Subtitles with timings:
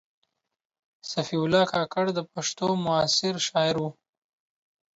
[1.11, 3.85] صفي الله کاکړ د پښتو معاصر شاعر و.